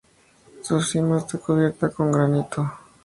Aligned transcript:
Su 0.63 0.81
cima 0.81 1.19
está 1.19 1.37
cubierta 1.37 1.89
con 1.91 2.11
granito. 2.11 2.71